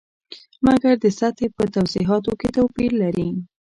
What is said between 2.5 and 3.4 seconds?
توپیر لري.